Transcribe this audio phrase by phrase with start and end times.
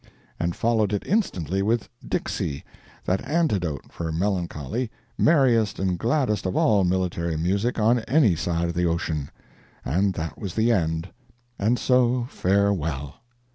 [0.39, 2.63] and followed it instantly with "Dixie,"
[3.05, 8.73] that antidote for melancholy, merriest and gladdest of all military music on any side of
[8.73, 11.09] the ocean—and that was the end.
[11.59, 13.17] And so—farewell!